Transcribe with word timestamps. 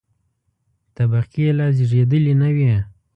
طبقې 0.95 1.47
لا 1.57 1.67
زېږېدلې 1.77 2.33
نه 2.41 2.49
وې. 2.55 2.73